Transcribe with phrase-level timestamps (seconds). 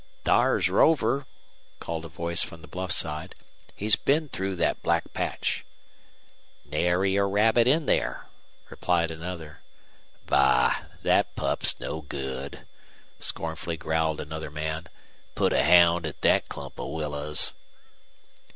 [0.23, 1.27] "Thar's Rover,"
[1.79, 3.35] called a voice from the bluff side.
[3.75, 5.63] "He's been through thet black patch."
[6.65, 8.25] "Nary a rabbit in there,"
[8.71, 9.61] replied another.
[10.25, 10.85] "Bah!
[11.03, 12.65] Thet pup's no good,"
[13.19, 14.87] scornfully growled another man.
[15.35, 17.53] "Put a hound at thet clump of willows."